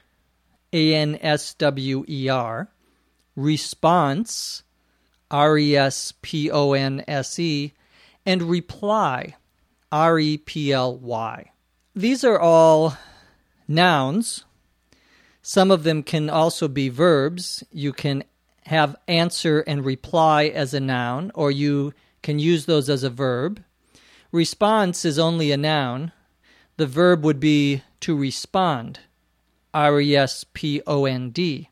A 0.73 0.95
N 0.95 1.19
S 1.21 1.55
W 1.55 2.05
E 2.09 2.29
R, 2.29 2.69
response, 3.37 4.63
R 5.31 5.57
E 5.59 5.77
S 5.77 6.13
P 6.23 6.51
O 6.51 6.73
N 6.73 7.05
S 7.07 7.39
E, 7.39 7.73
and 8.27 8.43
reply, 8.43 9.37
R 9.93 10.19
E 10.19 10.37
P 10.39 10.73
L 10.73 10.97
Y. 10.97 11.51
These 11.95 12.25
are 12.25 12.39
all 12.39 12.97
nouns. 13.67 14.45
Some 15.43 15.71
of 15.71 15.85
them 15.85 16.03
can 16.03 16.29
also 16.29 16.69
be 16.69 16.89
verbs. 16.89 17.65
You 17.73 17.93
can 17.93 18.25
have 18.71 18.95
answer 19.09 19.61
and 19.67 19.85
reply 19.85 20.45
as 20.45 20.73
a 20.73 20.79
noun, 20.79 21.33
or 21.35 21.51
you 21.51 21.93
can 22.23 22.39
use 22.39 22.67
those 22.67 22.89
as 22.89 23.03
a 23.03 23.11
verb. 23.11 23.61
Response 24.31 25.05
is 25.05 25.19
only 25.19 25.51
a 25.51 25.57
noun. 25.57 26.13
The 26.77 26.87
verb 26.87 27.25
would 27.25 27.41
be 27.41 27.83
to 27.99 28.17
respond. 28.17 29.01
R 29.75 30.01
E 30.01 30.15
S 30.15 30.45
P 30.55 30.81
O 30.87 31.05
N 31.05 31.31
D. 31.31 31.69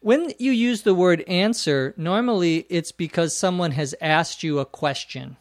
When 0.00 0.32
you 0.40 0.50
use 0.50 0.82
the 0.82 0.92
word 0.92 1.22
answer, 1.28 1.94
normally 1.96 2.66
it's 2.68 2.90
because 2.90 3.36
someone 3.36 3.70
has 3.70 3.94
asked 4.00 4.42
you 4.42 4.58
a 4.58 4.66
question 4.66 5.36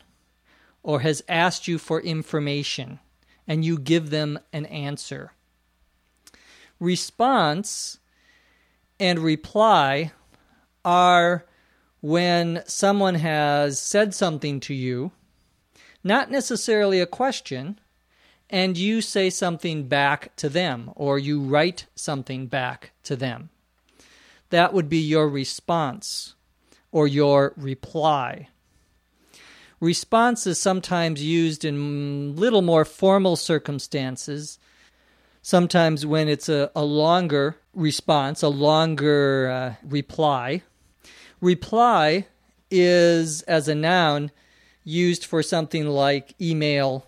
or 0.83 0.99
has 0.99 1.23
asked 1.27 1.67
you 1.67 1.79
for 1.79 1.99
information 2.01 2.99
and 3.47 3.65
you 3.65 3.79
give 3.79 4.11
them 4.11 4.37
an 4.53 4.67
answer. 4.67 5.31
Response 6.79 7.97
and 9.01 9.17
reply 9.17 10.11
are 10.85 11.43
when 12.01 12.61
someone 12.67 13.15
has 13.15 13.79
said 13.79 14.13
something 14.13 14.59
to 14.59 14.75
you, 14.75 15.11
not 16.03 16.29
necessarily 16.29 16.99
a 17.01 17.07
question, 17.07 17.79
and 18.47 18.77
you 18.77 19.01
say 19.01 19.31
something 19.31 19.87
back 19.87 20.35
to 20.35 20.49
them, 20.49 20.91
or 20.95 21.17
you 21.17 21.41
write 21.41 21.87
something 21.95 22.45
back 22.45 22.91
to 23.03 23.15
them. 23.15 23.49
That 24.51 24.71
would 24.71 24.87
be 24.87 24.99
your 24.99 25.27
response 25.27 26.35
or 26.91 27.07
your 27.07 27.53
reply. 27.57 28.49
Response 29.79 30.45
is 30.45 30.59
sometimes 30.59 31.23
used 31.23 31.65
in 31.65 32.35
little 32.35 32.61
more 32.61 32.85
formal 32.85 33.35
circumstances 33.35 34.59
sometimes 35.41 36.05
when 36.05 36.27
it's 36.27 36.49
a, 36.49 36.71
a 36.75 36.83
longer 36.83 37.57
response, 37.73 38.43
a 38.43 38.49
longer 38.49 39.49
uh, 39.49 39.87
reply. 39.87 40.61
Reply 41.39 42.27
is, 42.69 43.41
as 43.43 43.67
a 43.67 43.75
noun, 43.75 44.31
used 44.83 45.25
for 45.25 45.43
something 45.43 45.87
like 45.87 46.35
email. 46.39 47.05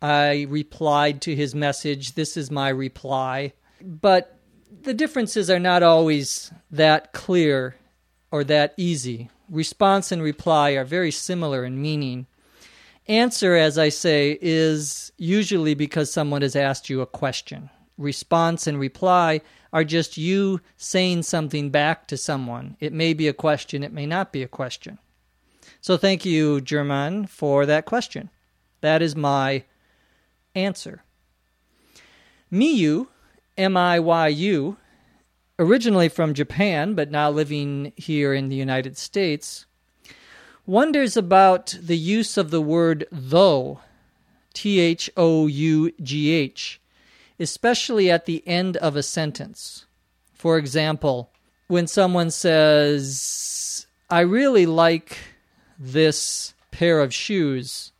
I 0.00 0.46
replied 0.48 1.20
to 1.22 1.34
his 1.34 1.54
message. 1.54 2.14
This 2.14 2.36
is 2.36 2.50
my 2.50 2.68
reply. 2.68 3.52
But 3.80 4.38
the 4.82 4.94
differences 4.94 5.50
are 5.50 5.58
not 5.58 5.82
always 5.82 6.52
that 6.70 7.12
clear 7.12 7.76
or 8.30 8.44
that 8.44 8.74
easy. 8.76 9.30
Response 9.48 10.12
and 10.12 10.22
reply 10.22 10.70
are 10.70 10.84
very 10.84 11.10
similar 11.10 11.64
in 11.64 11.80
meaning. 11.80 12.26
Answer, 13.06 13.54
as 13.54 13.76
I 13.76 13.90
say, 13.90 14.38
is 14.40 15.12
usually 15.18 15.74
because 15.74 16.10
someone 16.10 16.42
has 16.42 16.56
asked 16.56 16.88
you 16.88 17.02
a 17.02 17.06
question. 17.06 17.68
Response 17.98 18.66
and 18.66 18.80
reply 18.80 19.42
are 19.72 19.84
just 19.84 20.16
you 20.16 20.60
saying 20.76 21.22
something 21.22 21.70
back 21.70 22.08
to 22.08 22.16
someone. 22.16 22.76
It 22.80 22.92
may 22.92 23.12
be 23.12 23.28
a 23.28 23.34
question, 23.34 23.82
it 23.82 23.92
may 23.92 24.06
not 24.06 24.32
be 24.32 24.42
a 24.42 24.48
question. 24.48 24.98
So 25.80 25.96
thank 25.96 26.24
you, 26.24 26.60
German, 26.60 27.26
for 27.26 27.66
that 27.66 27.84
question. 27.84 28.30
That 28.80 29.02
is 29.02 29.14
my 29.14 29.64
answer. 30.54 31.02
Miyu, 32.50 33.08
M 33.58 33.76
I 33.76 33.98
Y 34.00 34.28
U, 34.28 34.76
originally 35.58 36.08
from 36.08 36.34
Japan 36.34 36.94
but 36.94 37.10
now 37.10 37.30
living 37.30 37.92
here 37.96 38.32
in 38.32 38.48
the 38.48 38.56
United 38.56 38.96
States, 38.96 39.66
wonders 40.66 41.16
about 41.16 41.76
the 41.80 41.96
use 41.96 42.36
of 42.36 42.50
the 42.50 42.60
word 42.60 43.06
though, 43.10 43.80
T 44.52 44.80
H 44.80 45.10
O 45.16 45.46
U 45.46 45.92
G 46.02 46.30
H, 46.30 46.80
especially 47.38 48.10
at 48.10 48.26
the 48.26 48.46
end 48.46 48.76
of 48.78 48.96
a 48.96 49.02
sentence. 49.02 49.86
For 50.34 50.58
example, 50.58 51.30
when 51.68 51.86
someone 51.86 52.30
says, 52.30 53.86
I 54.10 54.20
really 54.20 54.66
like 54.66 55.18
this 55.78 56.54
pair 56.70 57.00
of 57.00 57.14
shoes, 57.14 57.92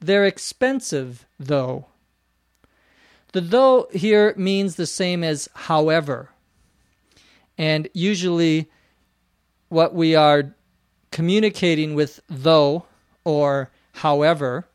they're 0.00 0.26
expensive 0.26 1.26
though. 1.38 1.86
The 3.32 3.40
though 3.40 3.88
here 3.92 4.34
means 4.36 4.76
the 4.76 4.86
same 4.86 5.24
as 5.24 5.48
however. 5.54 6.30
And 7.56 7.88
usually, 7.92 8.70
what 9.68 9.94
we 9.94 10.14
are 10.14 10.54
communicating 11.12 11.94
with 11.94 12.20
though 12.28 12.86
or 13.22 13.70
however 13.92 14.66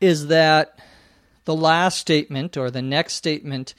is 0.00 0.26
that 0.26 0.78
the 1.44 1.54
last 1.54 1.98
statement 1.98 2.56
or 2.56 2.70
the 2.70 2.82
next 2.82 3.14
statement 3.14 3.74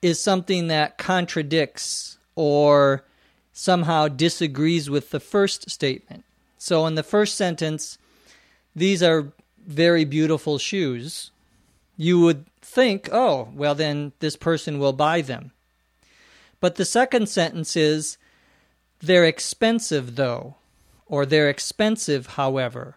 is 0.00 0.22
something 0.22 0.68
that 0.68 0.98
contradicts 0.98 2.18
or 2.36 3.02
somehow 3.52 4.06
disagrees 4.06 4.88
with 4.88 5.10
the 5.10 5.18
first 5.18 5.68
statement. 5.68 6.24
So 6.58 6.86
in 6.86 6.94
the 6.94 7.02
first 7.02 7.36
sentence, 7.36 7.98
these 8.76 9.02
are 9.02 9.32
very 9.66 10.04
beautiful 10.04 10.58
shoes. 10.58 11.32
You 11.96 12.20
would 12.20 12.44
think, 12.60 13.08
oh, 13.10 13.48
well, 13.54 13.74
then 13.74 14.12
this 14.20 14.36
person 14.36 14.78
will 14.78 14.92
buy 14.92 15.22
them. 15.22 15.50
But 16.60 16.76
the 16.76 16.84
second 16.84 17.28
sentence 17.28 17.76
is, 17.76 18.18
they're 19.00 19.24
expensive 19.24 20.16
though 20.16 20.57
or 21.08 21.26
they're 21.26 21.50
expensive, 21.50 22.26
however. 22.26 22.96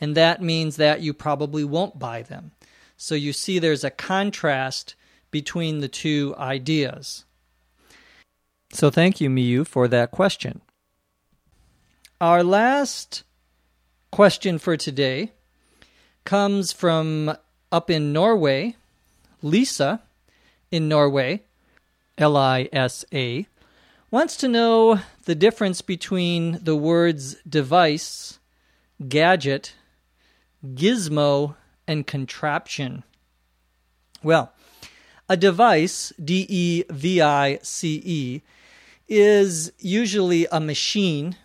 And 0.00 0.16
that 0.16 0.42
means 0.42 0.76
that 0.76 1.00
you 1.00 1.14
probably 1.14 1.64
won't 1.64 1.98
buy 1.98 2.22
them. 2.22 2.52
So 2.96 3.14
you 3.14 3.32
see 3.32 3.58
there's 3.58 3.84
a 3.84 3.90
contrast 3.90 4.94
between 5.30 5.80
the 5.80 5.88
two 5.88 6.34
ideas. 6.38 7.24
So 8.72 8.90
thank 8.90 9.20
you, 9.20 9.30
Miyu, 9.30 9.66
for 9.66 9.88
that 9.88 10.10
question. 10.10 10.60
Our 12.20 12.42
last 12.42 13.24
question 14.10 14.58
for 14.58 14.76
today 14.76 15.32
comes 16.24 16.72
from 16.72 17.36
up 17.70 17.90
in 17.90 18.12
Norway, 18.12 18.76
Lisa 19.42 20.02
in 20.70 20.88
Norway, 20.88 21.42
L 22.18 22.36
I 22.36 22.68
S 22.72 23.04
A, 23.12 23.46
wants 24.12 24.36
to 24.36 24.46
know 24.46 25.00
the 25.24 25.34
difference 25.34 25.80
between 25.80 26.62
the 26.62 26.76
words 26.76 27.34
device, 27.48 28.38
gadget, 29.08 29.72
gizmo, 30.64 31.56
and 31.88 32.06
contraption. 32.06 33.02
Well, 34.22 34.52
a 35.30 35.36
device, 35.36 36.12
D 36.22 36.46
E 36.48 36.84
V 36.90 37.22
I 37.22 37.58
C 37.62 38.02
E, 38.04 38.42
is 39.08 39.72
usually 39.78 40.46
a 40.52 40.60
machine, 40.60 41.36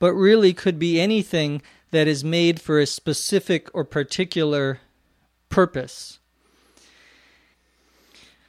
but 0.00 0.12
really 0.12 0.52
could 0.52 0.80
be 0.80 1.00
anything 1.00 1.62
that 1.92 2.08
is 2.08 2.24
made 2.24 2.60
for 2.60 2.80
a 2.80 2.86
specific 2.86 3.68
or 3.72 3.84
particular 3.84 4.80
purpose. 5.48 6.18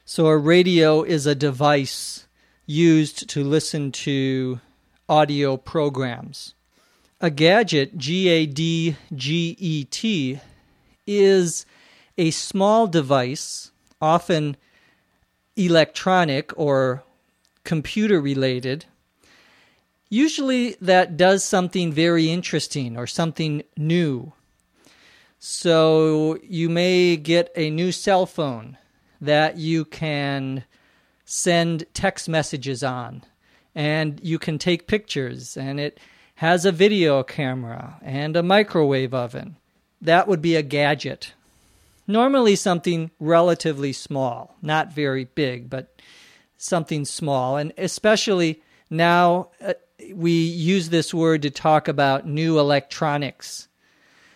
So 0.04 0.26
a 0.26 0.36
radio 0.36 1.04
is 1.04 1.26
a 1.26 1.36
device 1.36 2.26
used 2.66 3.28
to 3.30 3.42
listen 3.42 3.92
to 3.92 4.60
audio 5.08 5.56
programs. 5.56 6.54
A 7.20 7.30
gadget, 7.30 7.98
G 7.98 8.28
A 8.28 8.46
D 8.46 8.96
G 9.14 9.56
E 9.58 9.84
T, 9.84 10.40
is 11.06 11.66
a 12.16 12.30
small 12.30 12.86
device, 12.86 13.72
often 14.00 14.56
electronic 15.56 16.52
or 16.56 17.02
computer 17.64 18.20
related, 18.20 18.84
usually 20.08 20.76
that 20.80 21.16
does 21.16 21.44
something 21.44 21.92
very 21.92 22.30
interesting 22.30 22.96
or 22.96 23.06
something 23.06 23.62
new. 23.76 24.32
So 25.38 26.38
you 26.42 26.68
may 26.68 27.16
get 27.16 27.50
a 27.56 27.70
new 27.70 27.92
cell 27.92 28.26
phone 28.26 28.76
that 29.20 29.56
you 29.56 29.84
can 29.84 30.64
send 31.30 31.86
text 31.94 32.28
messages 32.28 32.82
on 32.82 33.22
and 33.72 34.18
you 34.20 34.36
can 34.36 34.58
take 34.58 34.88
pictures 34.88 35.56
and 35.56 35.78
it 35.78 36.00
has 36.34 36.64
a 36.64 36.72
video 36.72 37.22
camera 37.22 38.00
and 38.02 38.34
a 38.34 38.42
microwave 38.42 39.14
oven. 39.14 39.54
That 40.02 40.26
would 40.26 40.42
be 40.42 40.56
a 40.56 40.62
gadget. 40.62 41.34
Normally 42.08 42.56
something 42.56 43.12
relatively 43.20 43.92
small, 43.92 44.56
not 44.60 44.92
very 44.92 45.24
big, 45.24 45.70
but 45.70 46.00
something 46.56 47.04
small. 47.04 47.56
And 47.56 47.72
especially 47.78 48.60
now 48.90 49.50
uh, 49.64 49.74
we 50.12 50.32
use 50.32 50.88
this 50.88 51.14
word 51.14 51.42
to 51.42 51.50
talk 51.50 51.86
about 51.86 52.26
new 52.26 52.58
electronics, 52.58 53.68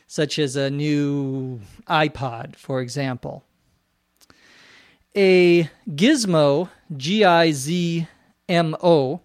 such 0.07 0.39
as 0.39 0.55
a 0.55 0.71
new 0.71 1.59
iPod, 1.89 2.55
for 2.55 2.81
example. 2.81 3.43
A 5.17 5.71
gizmo, 5.89 6.71
G 6.97 7.25
I 7.25 7.53
Z 7.53 8.09
M 8.49 8.77
O, 8.83 9.21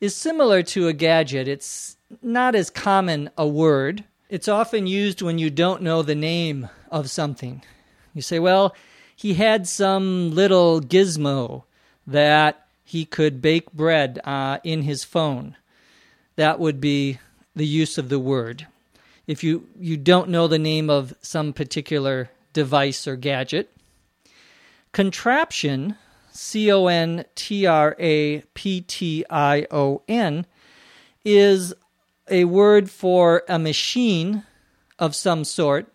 is 0.00 0.16
similar 0.16 0.62
to 0.62 0.88
a 0.88 0.92
gadget. 0.92 1.48
It's 1.48 1.96
not 2.22 2.54
as 2.54 2.70
common 2.70 3.30
a 3.36 3.46
word. 3.46 4.04
It's 4.30 4.48
often 4.48 4.86
used 4.86 5.20
when 5.20 5.38
you 5.38 5.50
don't 5.50 5.82
know 5.82 6.02
the 6.02 6.14
name 6.14 6.70
of 6.90 7.10
something. 7.10 7.62
You 8.14 8.22
say, 8.22 8.38
well, 8.38 8.74
he 9.14 9.34
had 9.34 9.68
some 9.68 10.34
little 10.34 10.80
gizmo 10.80 11.64
that 12.06 12.66
he 12.84 13.04
could 13.04 13.42
bake 13.42 13.72
bread 13.72 14.18
uh, 14.24 14.58
in 14.64 14.82
his 14.82 15.04
phone. 15.04 15.56
That 16.36 16.58
would 16.58 16.80
be 16.80 17.18
the 17.54 17.66
use 17.66 17.98
of 17.98 18.08
the 18.08 18.18
word. 18.18 18.66
If 19.26 19.44
you, 19.44 19.68
you 19.78 19.96
don't 19.96 20.30
know 20.30 20.48
the 20.48 20.58
name 20.58 20.90
of 20.90 21.14
some 21.20 21.52
particular 21.52 22.30
device 22.52 23.06
or 23.06 23.16
gadget, 23.16 23.70
Contraption, 24.92 25.96
C 26.32 26.70
O 26.70 26.86
N 26.86 27.24
T 27.34 27.66
R 27.66 27.96
A 27.98 28.40
P 28.54 28.82
T 28.82 29.24
I 29.30 29.66
O 29.70 30.02
N, 30.06 30.46
is 31.24 31.72
a 32.28 32.44
word 32.44 32.90
for 32.90 33.42
a 33.48 33.58
machine 33.58 34.44
of 34.98 35.14
some 35.14 35.44
sort, 35.44 35.92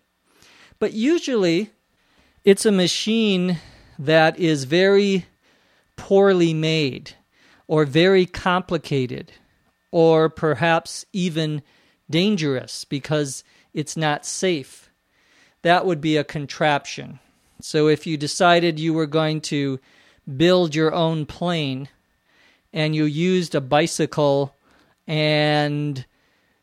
but 0.78 0.92
usually 0.92 1.70
it's 2.44 2.66
a 2.66 2.72
machine 2.72 3.58
that 3.98 4.38
is 4.38 4.64
very 4.64 5.26
poorly 5.96 6.54
made 6.54 7.12
or 7.66 7.84
very 7.84 8.26
complicated 8.26 9.32
or 9.90 10.28
perhaps 10.28 11.04
even 11.12 11.62
dangerous 12.10 12.84
because 12.84 13.44
it's 13.74 13.96
not 13.96 14.24
safe. 14.24 14.90
That 15.62 15.84
would 15.84 16.00
be 16.00 16.16
a 16.16 16.24
contraption. 16.24 17.18
So 17.60 17.88
if 17.88 18.06
you 18.06 18.16
decided 18.16 18.78
you 18.78 18.94
were 18.94 19.06
going 19.06 19.40
to 19.42 19.80
build 20.36 20.74
your 20.74 20.94
own 20.94 21.26
plane 21.26 21.88
and 22.72 22.94
you 22.94 23.04
used 23.04 23.54
a 23.54 23.60
bicycle 23.60 24.54
and 25.06 26.04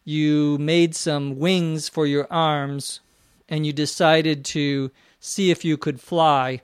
you 0.04 0.58
made 0.60 0.96
some 0.96 1.38
wings 1.38 1.90
for 1.90 2.06
your 2.06 2.28
arms 2.32 3.02
and 3.50 3.66
you 3.66 3.74
decided 3.74 4.46
to 4.46 4.92
see 5.20 5.52
if 5.52 5.66
you 5.66 5.78
could 5.78 6.00
fly, 6.00 6.62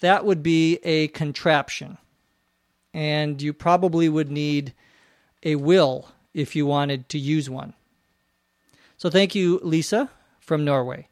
that 0.00 0.24
would 0.24 0.42
be 0.42 0.78
a 0.82 1.08
contraption. 1.08 1.98
And 2.92 3.40
you 3.40 3.52
probably 3.52 4.08
would 4.08 4.30
need 4.30 4.74
a 5.42 5.54
will 5.54 6.08
if 6.34 6.56
you 6.56 6.66
wanted 6.66 7.08
to 7.10 7.18
use 7.18 7.48
one. 7.48 7.74
So 8.96 9.08
thank 9.08 9.34
you, 9.34 9.60
Lisa 9.62 10.10
from 10.40 10.64
Norway. 10.64 11.09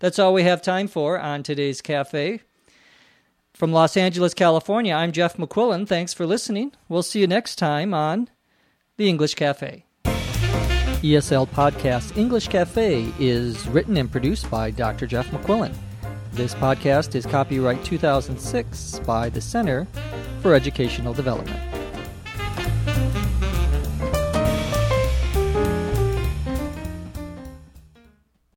That's 0.00 0.18
all 0.18 0.34
we 0.34 0.42
have 0.42 0.62
time 0.62 0.88
for 0.88 1.18
on 1.18 1.42
today's 1.42 1.80
cafe. 1.80 2.40
From 3.54 3.72
Los 3.72 3.96
Angeles, 3.96 4.34
California, 4.34 4.92
I'm 4.92 5.12
Jeff 5.12 5.36
McQuillan. 5.36 5.86
Thanks 5.86 6.12
for 6.12 6.26
listening. 6.26 6.72
We'll 6.88 7.04
see 7.04 7.20
you 7.20 7.26
next 7.28 7.56
time 7.56 7.94
on 7.94 8.28
The 8.96 9.08
English 9.08 9.34
Cafe. 9.34 9.84
ESL 10.04 11.48
Podcast 11.48 12.16
English 12.16 12.48
Cafe 12.48 13.12
is 13.20 13.68
written 13.68 13.96
and 13.96 14.10
produced 14.10 14.50
by 14.50 14.70
Dr. 14.70 15.06
Jeff 15.06 15.28
McQuillan. 15.30 15.74
This 16.32 16.54
podcast 16.54 17.14
is 17.14 17.26
copyright 17.26 17.84
2006 17.84 19.00
by 19.00 19.28
the 19.28 19.40
Center 19.40 19.86
for 20.40 20.54
Educational 20.54 21.14
Development. 21.14 21.73